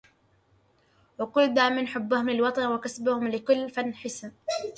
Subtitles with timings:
[1.19, 4.31] وكل ذا من حبهم للوطنِ وكسبهم لكل فن حسنِ